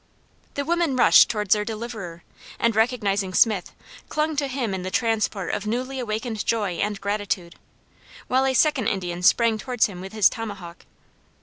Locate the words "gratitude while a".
6.99-8.55